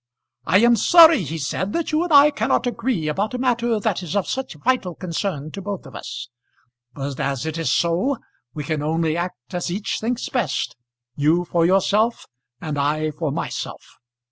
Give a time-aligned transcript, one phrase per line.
[0.47, 4.01] "I am sorry," he said, "that you and I cannot agree about a matter that
[4.01, 6.27] is of such vital concern to both of us;
[6.95, 8.17] but as it is so,
[8.55, 10.75] we can only act as each thinks best,
[11.15, 12.25] you for yourself
[12.59, 13.97] and I for myself.